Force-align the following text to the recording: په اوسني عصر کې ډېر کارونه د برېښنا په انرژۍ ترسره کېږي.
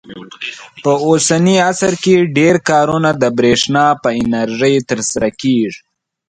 په 0.83 0.91
اوسني 1.07 1.55
عصر 1.69 1.93
کې 2.03 2.15
ډېر 2.37 2.55
کارونه 2.69 3.09
د 3.21 3.23
برېښنا 3.37 3.85
په 4.03 4.09
انرژۍ 4.21 4.75
ترسره 4.89 5.29
کېږي. 5.41 5.79